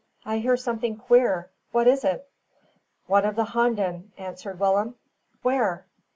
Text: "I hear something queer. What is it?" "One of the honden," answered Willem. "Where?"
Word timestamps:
"I 0.25 0.39
hear 0.39 0.57
something 0.57 0.97
queer. 0.97 1.51
What 1.71 1.85
is 1.85 2.03
it?" 2.03 2.27
"One 3.05 3.23
of 3.23 3.35
the 3.35 3.43
honden," 3.43 4.13
answered 4.17 4.59
Willem. 4.59 4.95
"Where?" 5.43 5.85